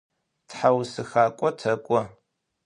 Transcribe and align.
ТхьаусхакӀо 0.47 1.49
тэкӀо. 1.59 1.99